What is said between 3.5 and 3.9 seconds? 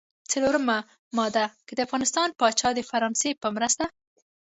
مرسته.